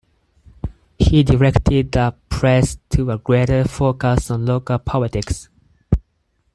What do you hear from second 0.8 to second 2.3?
He directed the